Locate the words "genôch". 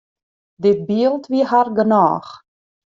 1.77-2.29